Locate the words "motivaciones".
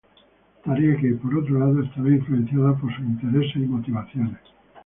3.67-4.39